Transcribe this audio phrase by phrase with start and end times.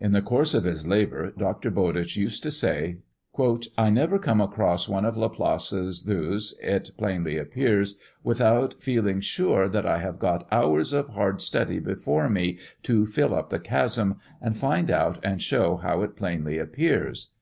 [0.00, 1.70] In the course of his labour, Dr.
[1.70, 2.98] Bowditch used to say,
[3.78, 9.86] "I never come across one of Laplace's Thus it plainly appears, without feeling sure that
[9.86, 14.56] I have got hours of hard study before me to fill up the chasm, and
[14.56, 17.34] find out and show how it plainly appears."